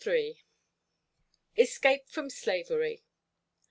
[1.55, 3.03] _ESCAPE FROM SLAVERY.